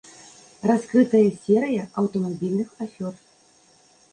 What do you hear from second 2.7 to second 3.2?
афёр.